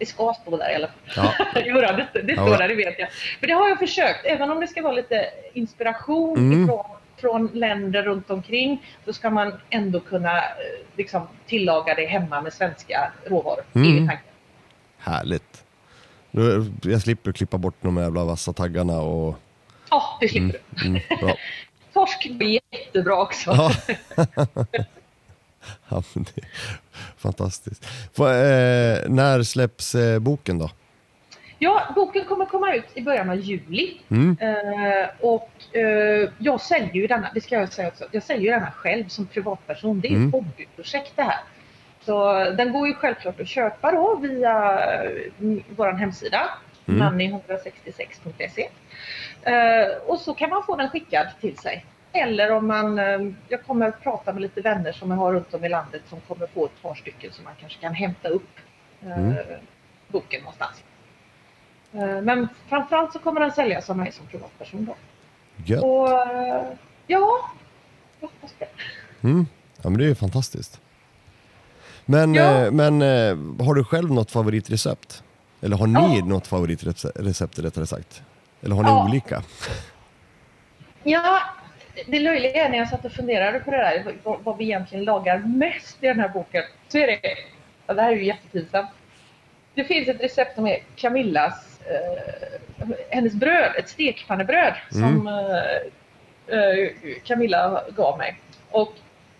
Det 0.00 0.06
ska 0.06 0.34
stå 0.42 0.56
där 0.56 0.72
i 0.72 0.74
alla 0.74 0.86
fall. 0.88 0.96
Ja. 1.16 1.34
jo, 1.64 1.74
då, 1.74 1.80
det, 1.80 2.08
det 2.22 2.32
Ja, 2.32 2.42
står 2.42 2.50
då. 2.50 2.56
där, 2.56 2.68
det 2.68 2.74
vet 2.74 2.98
jag. 2.98 3.08
För 3.40 3.46
det 3.46 3.52
har 3.52 3.68
jag 3.68 3.78
försökt, 3.78 4.24
även 4.26 4.50
om 4.50 4.60
det 4.60 4.66
ska 4.66 4.82
vara 4.82 4.92
lite 4.92 5.26
inspiration 5.52 6.38
Mm. 6.38 6.64
ifrån, 6.64 6.84
från 7.20 7.46
länder 7.46 8.02
runt 8.02 8.30
omkring 8.30 8.86
så 9.04 9.12
ska 9.12 9.30
man 9.30 9.52
ändå 9.70 10.00
kunna 10.00 10.36
eh, 10.38 10.42
liksom, 10.96 11.28
tillaga 11.46 11.94
det 11.94 12.06
hemma 12.06 12.40
med 12.40 12.52
svenska 12.52 13.12
råvaror. 13.26 13.64
Mm. 13.74 14.10
Härligt. 14.98 15.64
Jag 16.82 17.02
slipper 17.02 17.32
klippa 17.32 17.58
bort 17.58 17.74
de 17.80 17.96
jävla 17.96 18.24
vassa 18.24 18.52
taggarna 18.52 19.00
och... 19.00 19.34
Ja, 19.90 20.18
det 20.20 20.28
slipper 20.28 20.58
du. 20.70 20.86
Mm. 20.88 21.02
Torsk 21.92 22.30
blir 22.30 22.60
jättebra 22.72 23.22
också. 23.22 23.50
Ja. 23.50 23.70
ja, 25.88 26.02
det 26.14 26.40
är 26.42 26.48
fantastiskt. 27.16 27.86
Får, 28.14 28.28
eh, 28.28 28.98
när 29.08 29.42
släpps 29.42 29.94
eh, 29.94 30.18
boken 30.18 30.58
då? 30.58 30.70
Ja, 31.58 31.82
boken 31.94 32.24
kommer 32.24 32.46
komma 32.46 32.74
ut 32.74 32.84
i 32.94 33.02
början 33.02 33.30
av 33.30 33.36
juli. 33.40 34.00
Mm. 34.08 34.36
Eh, 34.40 35.06
och 35.20 35.50
eh, 35.76 36.28
jag 36.38 36.60
säljer 36.60 36.94
ju 36.94 37.06
denna, 37.06 37.30
det 37.34 37.40
ska 37.40 37.54
jag 37.54 37.72
säga 37.72 37.88
också, 37.88 38.04
jag 38.12 38.22
säljer 38.22 38.44
ju 38.44 38.50
denna 38.58 38.70
själv 38.70 39.08
som 39.08 39.26
privatperson. 39.26 40.00
Det 40.00 40.08
är 40.08 40.12
Mm. 40.12 40.28
ett 40.28 40.32
hobbyprojekt 40.32 41.12
det 41.16 41.22
här. 41.22 41.38
Så 42.04 42.44
den 42.50 42.72
går 42.72 42.88
ju 42.88 42.94
självklart 42.94 43.40
att 43.40 43.48
köpa 43.48 43.92
då 43.92 44.16
via 44.16 44.84
eh, 45.04 45.10
vår 45.76 45.92
hemsida, 45.92 46.48
Mm. 46.88 47.00
nanny166.se. 47.02 48.68
Eh, 49.42 49.88
och 50.06 50.18
så 50.18 50.34
kan 50.34 50.50
man 50.50 50.62
få 50.66 50.76
den 50.76 50.90
skickad 50.90 51.26
till 51.40 51.56
sig. 51.58 51.84
Eller 52.12 52.52
om 52.52 52.66
man, 52.66 52.98
eh, 52.98 53.18
jag 53.48 53.64
kommer 53.66 53.86
att 53.88 54.02
prata 54.02 54.32
med 54.32 54.42
lite 54.42 54.60
vänner 54.60 54.92
som 54.92 55.10
jag 55.10 55.16
har 55.18 55.32
runt 55.32 55.54
om 55.54 55.64
i 55.64 55.68
landet 55.68 56.02
som 56.08 56.20
kommer 56.20 56.46
få 56.46 56.64
ett 56.64 56.82
par 56.82 56.94
stycken 56.94 57.32
som 57.32 57.44
man 57.44 57.52
kanske 57.60 57.80
kan 57.80 57.94
hämta 57.94 58.28
upp 58.28 58.48
eh, 59.02 59.18
Mm. 59.18 59.36
boken 60.08 60.40
någonstans. 60.40 60.82
Eh, 61.92 62.20
Men 62.22 62.48
framförallt 62.68 63.12
så 63.12 63.18
kommer 63.18 63.40
den 63.40 63.52
säljas 63.52 63.90
av 63.90 63.96
mig 63.96 64.12
som 64.12 64.26
privatperson 64.26 64.84
då. 64.84 64.94
Gött. 65.64 65.82
Och 65.82 66.08
ja, 67.06 67.50
jag 68.20 68.28
hoppas 68.28 68.54
det. 68.58 68.68
Mm. 69.22 69.46
Ja, 69.82 69.88
men 69.90 69.98
det 69.98 70.04
är 70.04 70.08
ju 70.08 70.14
fantastiskt. 70.14 70.80
Men, 72.04 72.34
Ja. 72.34 72.70
men 72.70 73.00
har 73.60 73.74
du 73.74 73.84
själv 73.84 74.10
något 74.12 74.30
favoritrecept? 74.30 75.22
Eller 75.60 75.76
har 75.76 75.86
ni 75.86 76.18
Ja. 76.18 76.24
något 76.24 76.46
favoritrecept 76.46 77.58
rättare 77.58 77.86
sagt? 77.86 78.22
Eller 78.62 78.76
har 78.76 78.82
ni 78.82 78.88
Ja. 78.90 79.04
olika? 79.04 79.42
Ja, 81.02 81.40
det 82.06 82.20
löjliga 82.20 82.64
är 82.64 82.68
när 82.68 82.78
jag 82.78 82.88
satt 82.88 83.04
och 83.04 83.12
funderade 83.12 83.60
på 83.60 83.70
det 83.70 83.76
där, 83.76 84.14
vad, 84.22 84.40
vad 84.40 84.58
vi 84.58 84.64
egentligen 84.64 85.04
lagar 85.04 85.38
mest 85.38 86.04
i 86.04 86.06
den 86.06 86.20
här 86.20 86.28
boken, 86.28 86.62
så 86.88 86.98
är 86.98 87.06
det, 87.06 87.20
ja, 87.86 87.94
det 87.94 88.02
här 88.02 88.12
är 88.12 88.16
ju 88.16 88.24
jättepinsamt. 88.24 88.90
Det 89.74 89.84
finns 89.84 90.08
ett 90.08 90.20
recept 90.20 90.54
som 90.54 90.66
är 90.66 90.78
Camillas, 90.96 91.80
eh, 91.80 92.88
hennes 93.10 93.34
bröd, 93.34 93.72
ett 93.78 93.88
stekpannebröd 93.88 94.74
som 94.90 95.26
eh, 95.26 96.58
eh, 96.58 96.90
Camilla 97.24 97.82
gav 97.96 98.18
mig. 98.18 98.40
Och 98.70 98.92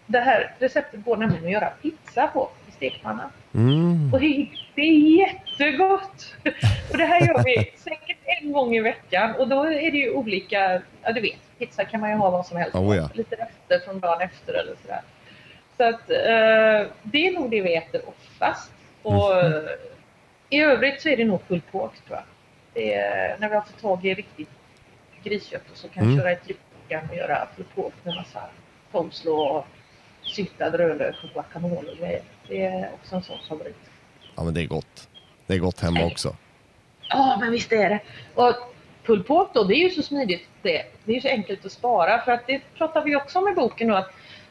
det 0.07 0.21
här 0.21 0.55
receptet 0.59 1.05
går 1.05 1.17
nämligen 1.17 1.45
att 1.45 1.51
göra 1.51 1.71
pizza 1.83 2.27
på 2.27 2.51
i 2.69 2.73
stekpanna. 2.73 3.31
Mm. 3.55 4.15
Och 4.15 4.21
det, 4.21 4.49
det 4.75 4.83
är 4.83 5.19
jättegott! 5.19 6.35
Och 6.91 6.99
det 6.99 7.05
här 7.05 7.21
gör 7.21 7.45
vi 7.45 7.71
säkert 7.77 8.19
en 8.25 8.53
gång 8.53 8.77
i 8.77 8.81
veckan 8.81 9.35
och 9.35 9.49
då 9.49 9.65
är 9.65 9.91
det 9.91 9.99
ju 9.99 10.11
olika, 10.11 10.83
ja 11.03 11.13
du 11.13 11.21
vet, 11.21 11.46
pizza 11.59 11.85
kan 11.85 12.01
man 12.01 12.11
ju 12.11 12.17
ha 12.17 12.31
vad 12.31 12.47
som 12.47 12.57
helst. 12.57 12.75
Oh, 12.77 12.97
ja. 12.97 13.09
Lite 13.15 13.37
rester 13.37 13.85
från 13.87 14.01
dagen 14.01 14.21
efter 14.21 14.55
eller 14.55 14.75
sådär. 14.83 15.01
Så 15.77 15.85
att 15.85 16.11
eh, 16.11 16.93
det 17.03 17.27
är 17.27 17.33
nog 17.33 17.51
det 17.51 17.61
vi 17.61 17.75
äter 17.77 18.01
oftast. 18.09 18.73
Och 19.03 19.33
Mm. 19.45 19.67
i 20.51 20.61
övrigt 20.61 21.03
så 21.03 21.09
är 21.09 21.17
det 21.17 21.25
nog 21.25 21.49
pulled 21.49 21.63
pork 21.73 21.93
tror 22.07 22.19
jag. 22.75 22.83
Är, 22.85 23.37
när 23.39 23.49
vi 23.49 23.55
har 23.55 23.63
fått 23.63 23.81
tag 23.81 24.07
i 24.07 24.15
riktigt 24.15 24.49
griskött 25.23 25.71
och 25.71 25.77
så 25.77 25.89
kan 25.89 26.03
Mm. 26.03 26.15
jag 26.15 26.23
köra 26.25 26.33
i 26.33 26.37
tryckkokan 26.37 27.11
och 27.11 27.17
göra 27.17 27.49
pulled 27.57 27.75
pork 27.75 27.95
med 28.03 28.15
massa 28.15 28.41
coleslaw 28.93 29.51
och 29.59 29.67
syltad 30.23 30.71
rödlök 30.75 31.15
och 31.25 31.31
guacamole 31.31 31.91
och 31.91 31.97
grejer. 31.99 32.23
Det 32.49 32.63
är 32.67 32.91
också 32.95 33.17
en 33.17 33.23
sån 33.23 33.39
favorit. 33.49 33.77
Ja 34.37 34.45
men 34.45 34.55
det 34.55 34.61
är 34.63 34.67
gott. 34.67 35.09
Det 35.47 35.55
är 35.55 35.59
gott 35.59 35.81
hemma 35.81 36.05
också. 36.05 36.37
Ja, 37.09 37.37
men 37.41 37.51
visst 37.51 37.73
är 37.73 37.91
det. 37.91 38.01
Och 38.35 38.55
pulled 39.07 39.27
pork 39.27 39.49
då, 39.55 39.65
det 39.65 39.75
är 39.75 39.85
ju 39.85 39.91
så 39.91 40.03
smidigt 40.03 40.49
det. 40.63 40.83
Det 41.05 41.13
är 41.13 41.15
ju 41.15 41.21
så 41.21 41.29
enkelt 41.29 41.65
att 41.67 41.73
spara 41.73 42.21
för 42.25 42.33
att 42.33 42.47
det 42.47 42.61
pratar 42.79 43.05
vi 43.05 43.17
också 43.17 43.39
om 43.39 43.49
i 43.49 43.53
boken 43.53 43.89
nu 43.89 43.95
att, 43.97 44.11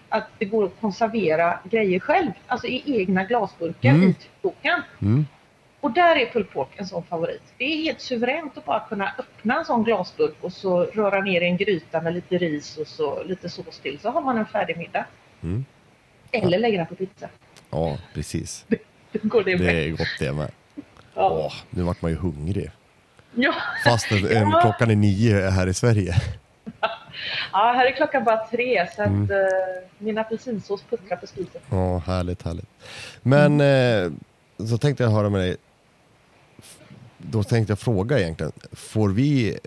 att 0.09 0.27
det 0.39 0.45
går 0.45 0.65
att 0.65 0.79
konservera 0.81 1.59
grejer 1.63 2.00
själv, 2.00 2.31
alltså 2.47 2.67
i 2.67 2.83
egna 3.01 3.24
glasburkar 3.24 3.89
Mm. 3.89 4.09
i 4.09 4.13
tryckkokan. 4.13 4.81
Mm. 5.01 5.25
Och 5.81 5.91
där 5.91 6.15
är 6.15 6.25
pulled 6.25 6.50
pork 6.50 6.67
en 6.75 6.88
sån 6.88 7.03
favorit. 7.03 7.41
Det 7.57 7.63
är 7.65 7.77
helt 7.83 8.01
suveränt 8.01 8.57
att 8.57 8.65
bara 8.65 8.79
kunna 8.79 9.12
öppna 9.19 9.57
en 9.59 9.65
sån 9.65 9.83
glasburk 9.83 10.35
och 10.41 10.53
så 10.53 10.83
röra 10.83 11.21
ner 11.21 11.41
i 11.41 11.45
en 11.45 11.57
gryta 11.57 12.01
med 12.01 12.13
lite 12.13 12.38
ris 12.38 12.77
och 12.77 12.88
så 12.88 13.24
lite 13.24 13.50
sås 13.50 13.79
till 13.79 14.00
så 14.00 14.09
har 14.09 14.21
man 14.21 14.38
en 14.38 14.45
färdig 14.45 14.77
middag. 14.77 15.05
Mm. 15.43 15.65
Eller 16.31 16.59
lägga 16.59 16.77
den 16.77 16.88
på 16.88 16.95
pizza. 16.95 17.29
Ja, 17.69 17.97
precis. 18.13 18.65
Då 18.67 19.19
går 19.27 19.43
det 19.43 19.55
Det 19.55 19.63
med. 19.63 19.75
är 19.85 19.89
gott 19.89 20.07
det 20.19 20.33
med. 20.33 20.51
Ja. 21.15 21.29
Åh, 21.29 21.53
nu 21.69 21.83
vart 21.83 22.01
man 22.01 22.12
ju 22.12 22.17
hungrig. 22.17 22.69
Ja. 23.35 23.53
Fast 23.83 24.11
en, 24.11 24.17
en, 24.37 24.49
Ja. 24.49 24.61
klockan 24.61 24.91
är 24.91 24.95
nio 24.95 25.49
här 25.49 25.67
i 25.67 25.73
Sverige. 25.73 26.15
ja, 27.51 27.73
här 27.77 27.85
är 27.85 27.91
klockan 27.91 28.23
bara 28.23 28.45
tre 28.47 28.87
så 28.95 29.01
att 29.01 29.07
Mm. 29.07 29.31
eh, 29.31 29.37
min 29.97 30.17
apelsinsås 30.17 30.83
puttrar 30.89 31.17
på 31.17 31.27
spisen. 31.27 31.61
Ja, 31.69 31.97
härligt, 31.97 32.43
härligt. 32.43 32.69
Men 33.21 33.61
eh, 33.61 34.11
så 34.69 34.77
tänkte 34.77 35.03
jag 35.03 35.09
höra 35.11 35.29
med 35.29 35.41
dig. 35.41 35.57
Då 37.17 37.43
tänkte 37.43 37.71
jag 37.71 37.79
fråga 37.79 38.19
egentligen. 38.19 38.51
Får 38.71 39.09
vi 39.09 39.57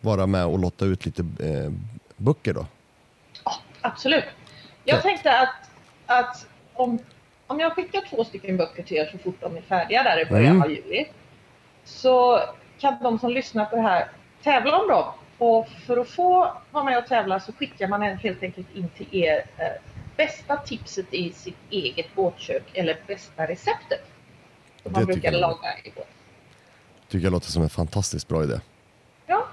vara 0.00 0.26
med 0.26 0.46
och 0.46 0.58
lotta 0.58 0.84
ut 0.84 1.06
lite 1.06 1.22
eh, 1.22 1.72
böcker 2.16 2.52
då? 2.52 2.66
Absolut. 3.80 4.24
Jag 4.84 5.02
tänkte 5.02 5.38
att, 5.38 5.70
att 6.06 6.46
om, 6.74 6.98
om 7.46 7.60
jag 7.60 7.72
skickar 7.72 8.00
två 8.10 8.24
stycken 8.24 8.56
böcker 8.56 8.82
till 8.82 8.96
er 8.96 9.08
så 9.12 9.18
fort 9.18 9.36
de 9.40 9.56
är 9.56 9.60
färdiga 9.60 10.02
där 10.02 10.20
i 10.20 10.24
början 10.26 10.50
Mm. 10.50 10.62
av 10.62 10.70
juli 10.70 11.06
så 11.84 12.40
kan 12.84 13.02
de 13.02 13.18
som 13.18 13.30
lyssnar 13.30 13.64
på 13.64 13.76
det 13.76 13.82
här 13.82 14.08
tävla 14.42 14.80
om 14.80 14.88
dem. 14.88 15.12
Och 15.38 15.68
för 15.68 15.96
att 15.96 16.08
få 16.08 16.52
vara 16.70 16.84
med 16.84 16.98
och 16.98 17.06
tävla 17.06 17.40
så 17.40 17.52
skickar 17.52 17.88
man 17.88 18.02
helt 18.02 18.42
enkelt 18.42 18.66
in 18.74 18.88
till 18.88 19.06
er 19.10 19.44
eh, 19.58 19.66
bästa 20.16 20.56
tipset 20.56 21.14
i 21.14 21.32
sitt 21.32 21.56
eget 21.70 22.14
båtkök 22.14 22.62
eller 22.74 23.00
bästa 23.06 23.46
receptet. 23.46 24.00
Som 24.82 24.92
man 24.92 25.04
brukar 25.04 25.32
jag. 25.32 25.40
laga 25.40 25.78
i 25.84 25.90
båt. 25.96 26.08
Tycker 27.08 27.24
jag 27.24 27.32
låter 27.32 27.50
som 27.50 27.62
en 27.62 27.68
fantastiskt 27.68 28.28
bra 28.28 28.44
idé. 28.44 28.60
Ja. 29.26 29.46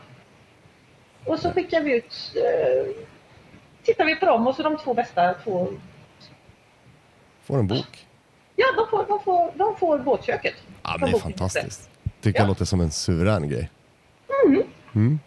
Och 1.25 1.39
så 1.39 1.51
skickar 1.51 1.81
vi 1.81 1.95
ut, 1.95 2.35
eh, 2.35 3.03
tittar 3.83 4.05
vi 4.05 4.15
på 4.15 4.25
dem 4.25 4.47
och 4.47 4.55
så 4.55 4.63
de 4.63 4.77
två 4.77 4.93
bästa 4.93 5.33
två 5.33 5.67
Får 7.43 7.59
en 7.59 7.67
bok. 7.67 8.07
Ja, 8.55 8.65
de 8.77 8.87
får, 8.89 9.05
de 9.07 9.23
får, 9.23 9.51
de 9.55 9.75
får 9.75 9.99
båtköket. 9.99 10.55
Ja, 10.83 10.97
men 10.99 11.11
det 11.11 11.17
är 11.17 11.19
fantastiskt. 11.19 11.89
Tycker 12.21 12.39
Ja. 12.39 12.43
jag 12.43 12.47
låter 12.47 12.65
som 12.65 12.81
en 12.81 12.91
suverän 12.91 13.49
grej. 13.49 13.69
Mm. 14.95 15.19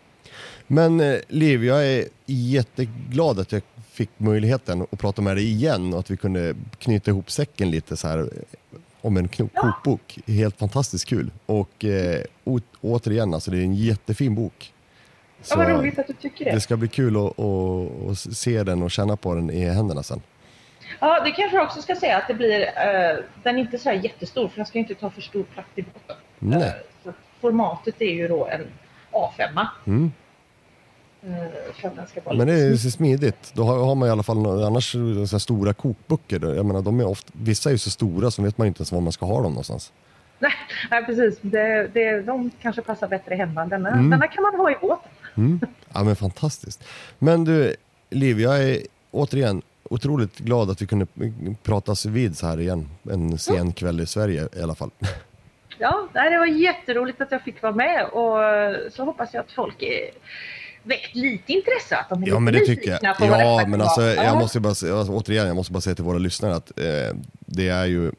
Men 0.67 1.01
eh, 1.01 1.19
Liv, 1.29 1.65
jag 1.65 1.87
är 1.87 2.05
jätteglad 2.27 3.41
att 3.41 3.53
jag 3.53 3.63
fick 3.91 4.11
möjligheten 4.17 4.87
att 4.93 4.99
prata 4.99 5.23
med 5.23 5.37
dig 5.37 5.45
igen 5.51 5.93
och 5.93 5.99
att 6.01 6.11
vi 6.11 6.17
kunde 6.17 6.55
knyta 6.79 7.11
ihop 7.11 7.31
säcken 7.31 7.71
lite 7.71 7.97
så 7.97 8.09
här 8.09 8.19
eh, 8.19 8.79
om 9.01 9.17
en 9.17 9.29
kokbok. 9.29 10.19
Helt 10.27 10.59
fantastiskt 10.59 11.09
kul. 11.09 11.31
Och 11.47 11.85
eh, 11.85 12.21
återigen, 12.81 13.35
alltså 13.35 13.51
det 13.51 13.59
är 13.59 13.63
en 13.63 13.75
jättefin 13.75 14.35
bok. 14.35 14.73
Ja, 15.51 15.57
vad 15.57 15.69
roligt 15.69 15.99
att 15.99 16.07
du 16.07 16.13
tycker 16.13 16.45
det. 16.45 16.51
det 16.51 16.61
ska 16.61 16.77
bli 16.77 16.89
kul 16.89 17.17
att, 17.17 17.39
att, 17.41 18.11
att 18.11 18.19
se 18.37 18.63
den 18.63 18.83
och 18.83 18.91
känna 18.91 19.17
på 19.17 19.35
den 19.35 19.51
i 19.51 19.65
händerna 19.65 20.03
sen. 20.03 20.21
Ja, 21.01 21.25
det 21.25 21.31
kanske 21.31 21.57
jag 21.57 21.67
också 21.67 21.83
ska 21.83 21.97
säga 21.97 22.17
att 22.17 22.29
det 22.29 22.35
blir, 22.35 22.61
eh, 22.61 23.17
den 23.43 23.57
är 23.57 23.61
inte 23.61 23.79
så 23.79 23.89
här 23.89 23.97
jättestor 23.97 24.49
för 24.49 24.57
den 24.57 24.67
ska 24.67 24.79
inte 24.79 24.95
ta 24.95 25.11
för 25.11 25.21
stor 25.21 25.43
plats 25.43 25.69
i 25.75 25.83
båten. 25.83 26.17
Nej. 26.45 26.63
Eh, 26.69 26.73
så 27.05 27.13
formatet 27.41 27.95
är 28.01 28.15
ju 28.15 28.29
då 28.29 28.47
en 28.47 28.67
A5. 29.13 29.67
Mm. 29.87 30.13
Eh, 31.23 32.37
Men 32.37 32.47
det 32.47 32.53
är 32.55 32.77
så 32.77 32.91
smidigt. 32.91 33.53
Då 33.55 33.65
har, 33.65 33.95
man 33.95 34.09
i 34.09 34.11
alla 34.11 34.23
fall 34.23 34.63
annars 34.65 34.97
så 35.31 35.39
stora 35.39 35.73
kokböcker. 35.75 36.55
Jag 36.55 36.67
menar, 36.67 36.83
de 36.83 37.01
är 37.01 37.07
ofta, 37.07 37.33
vissa 37.33 37.69
är 37.69 37.73
ju 37.73 37.79
så 37.79 37.91
stora 37.91 38.31
så 38.31 38.43
vet 38.43 38.59
man 38.59 38.67
inte 38.67 38.79
ens 38.81 38.93
var 38.93 39.01
man 39.01 39.13
ska 39.13 39.27
ha 39.27 39.35
dem 39.43 39.53
någonstans. 39.53 39.93
Nej, 40.39 40.53
nej, 40.91 41.05
precis. 41.05 41.39
Det, 41.43 41.89
det, 41.95 42.23
de 42.23 42.51
kanske 42.63 42.83
passar 42.83 43.09
bättre 43.09 43.35
hemma. 43.35 43.67
Denna, 43.67 43.89
Mm. 43.89 44.11
denna 44.11 44.27
kan 44.29 44.43
man 44.43 44.55
ha 44.55 44.71
i 44.71 44.77
båten. 44.81 45.11
Mm. 45.37 45.61
Ja 45.93 46.05
men 46.05 46.17
fantastiskt. 46.17 46.85
Men 47.19 47.45
du 47.45 47.75
Liv, 48.11 48.41
jag 48.41 48.63
är 48.63 48.79
återigen 49.11 49.63
otroligt 49.91 50.39
glad 50.39 50.71
att 50.71 50.83
vi 50.83 50.87
kunde 50.87 51.07
pratas 51.63 52.07
vid 52.07 52.37
så 52.39 52.47
här 52.47 52.61
igen. 52.61 52.89
En 53.11 53.39
sen 53.39 53.73
kväll 53.73 54.01
i 54.01 54.07
Sverige 54.07 54.49
i 54.57 54.63
alla 54.63 54.75
fall. 54.75 54.91
Ja, 55.79 56.09
det 56.13 56.39
var 56.39 56.47
jätteroligt 56.47 57.21
att 57.21 57.33
jag 57.33 57.43
fick 57.43 57.63
vara 57.63 57.73
med 57.75 58.05
och 58.05 58.45
eh, 58.45 58.77
så 58.93 59.05
hoppas 59.05 59.35
jag 59.35 59.41
att 59.45 59.53
folk 59.53 59.83
är 59.83 60.11
väckt 60.83 61.15
lite 61.15 61.53
intresse. 61.53 61.97
Att 61.97 62.09
de 62.09 62.23
är 62.23 62.29
Ja 62.29 62.39
men 62.39 62.55
det 62.55 62.61
tycker 62.67 62.99
jag. 63.03 63.17
på 63.19 63.27
vad 63.27 63.41
Ja 63.41 63.67
men 63.67 63.81
alltså 63.81 64.03
jag 64.03 64.25
Ja. 64.25 64.35
måste 64.39 64.61
bara 64.61 64.69
alltså, 64.69 65.13
återigen, 65.13 65.47
jag 65.47 65.57
måste 65.57 65.73
bara 65.73 65.81
säga 65.81 65.95
till 65.95 66.05
våra 66.05 66.19
lyssnare 66.19 66.55
att 66.55 66.79
eh, 66.79 67.17
det 67.39 67.69
är 67.69 67.85
ju 67.85 68.13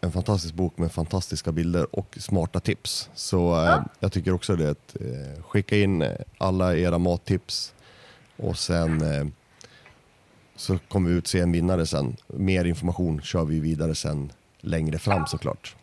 en 0.00 0.12
fantastisk 0.12 0.54
bok 0.54 0.78
med 0.78 0.92
fantastiska 0.92 1.52
bilder 1.52 1.86
och 1.96 2.16
smarta 2.20 2.60
tips. 2.60 3.10
Så 3.14 3.56
eh, 3.56 3.64
Ja. 3.66 3.84
jag 4.00 4.12
tycker 4.12 4.32
också 4.34 4.56
det 4.56 4.70
att 4.70 4.96
eh, 5.00 5.42
skicka 5.42 5.76
in 5.76 6.02
eh, 6.02 6.10
alla 6.38 6.76
era 6.76 6.98
mattips 6.98 7.74
och 8.36 8.58
sen 8.58 9.02
eh, 9.14 9.26
så 10.56 10.78
kommer 10.88 11.10
vi 11.10 11.16
utse 11.16 11.40
en 11.40 11.52
vinnare 11.52 11.86
sen. 11.86 12.16
Mer 12.26 12.64
information 12.64 13.20
kör 13.22 13.44
vi 13.44 13.60
vidare 13.60 13.94
sen 13.94 14.32
längre 14.60 14.98
fram 14.98 15.26
såklart. 15.26 15.74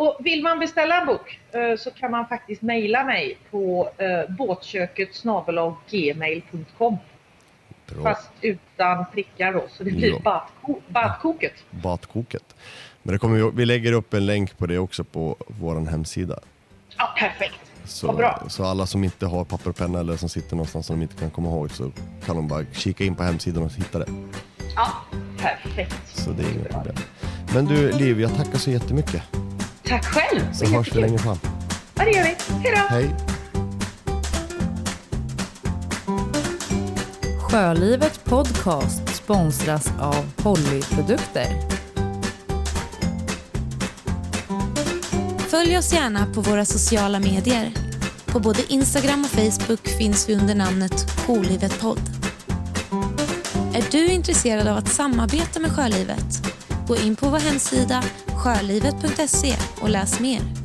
Och 0.00 0.16
vill 0.20 0.42
man 0.42 0.58
beställa 0.58 1.00
en 1.00 1.06
bok 1.06 1.40
eh, 1.52 1.76
så 1.78 1.90
kan 1.90 2.10
man 2.10 2.26
faktiskt 2.28 2.62
mejla 2.62 3.04
mig 3.04 3.38
på 3.50 3.90
eh, 3.98 4.30
båtköket 4.36 5.08
gmail.com 5.90 6.96
fast 8.02 8.30
utan 8.40 9.04
prickar 9.12 9.52
då 9.52 9.64
så 9.68 9.84
det 9.84 9.90
blir 9.90 10.14
Ja. 10.24 10.46
badkoket. 10.88 11.52
Batkoket. 11.70 12.54
Men 13.02 13.12
det 13.12 13.18
kommer 13.18 13.36
vi, 13.36 13.50
vi 13.54 13.66
lägger 13.66 13.92
upp 13.92 14.14
en 14.14 14.26
länk 14.26 14.58
på 14.58 14.66
det 14.66 14.78
också 14.78 15.04
på 15.04 15.36
vår 15.46 15.90
hemsida. 15.90 16.38
Ja, 16.98 17.14
perfekt. 17.18 17.60
Så, 17.84 18.32
så 18.48 18.64
alla 18.64 18.86
som 18.86 19.04
inte 19.04 19.26
har 19.26 19.44
papper 19.44 19.70
och 19.70 19.76
penna 19.76 20.00
eller 20.00 20.16
som 20.16 20.28
sitter 20.28 20.56
någonstans 20.56 20.86
som 20.86 20.96
de 20.96 21.02
inte 21.02 21.16
kan 21.16 21.30
komma 21.30 21.48
ihåg 21.48 21.70
så 21.70 21.92
kan 22.26 22.36
de 22.36 22.48
bara 22.48 22.64
kika 22.72 23.04
in 23.04 23.14
på 23.14 23.22
hemsidan 23.22 23.62
och 23.62 23.72
hitta 23.72 23.98
det. 23.98 24.06
Ja, 24.76 24.88
perfekt. 25.38 26.08
Så 26.18 26.30
det 26.30 26.42
är 26.42 26.52
inga 26.52 26.64
problem. 26.64 26.96
Men 27.54 27.64
du 27.66 27.92
Liv, 27.92 28.20
jag 28.20 28.36
tackar 28.36 28.58
så 28.58 28.70
jättemycket. 28.70 29.39
Tack 29.90 30.04
själv. 30.04 30.52
Så 30.52 30.64
var 30.64 30.72
hörs 30.72 30.96
vi 30.96 31.00
längre 31.00 31.18
fram. 31.18 31.38
Ja, 31.94 32.04
det 32.04 32.10
gör 32.10 32.24
vi. 32.24 32.36
Hej 32.54 32.74
då. 32.76 32.94
Hej! 32.94 33.16
Sjölivet 37.40 38.24
Podcast 38.24 39.16
sponsras 39.16 39.92
av 40.00 40.32
Pollyprodukter. 40.36 41.46
Följ 45.38 45.78
oss 45.78 45.92
gärna 45.92 46.26
på 46.34 46.40
våra 46.40 46.64
sociala 46.64 47.18
medier. 47.18 47.72
På 48.26 48.40
både 48.40 48.72
Instagram 48.72 49.24
och 49.24 49.30
Facebook 49.30 49.88
finns 49.88 50.28
vi 50.28 50.34
under 50.34 50.54
namnet 50.54 51.10
Sjölivet 51.26 51.80
podd. 51.80 52.10
Är 53.74 53.84
du 53.90 54.06
intresserad 54.06 54.68
av 54.68 54.76
att 54.76 54.88
samarbeta 54.88 55.60
med 55.60 55.70
Sjölivet? 55.70 56.46
Gå 56.88 56.96
in 56.96 57.16
på 57.16 57.28
vår 57.28 57.38
hemsida 57.38 58.02
sjölivet.se 58.40 59.56
och 59.80 59.90
läs 59.90 60.20
mer. 60.20 60.59